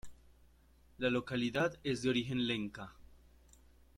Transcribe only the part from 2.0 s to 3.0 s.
de origen lenca.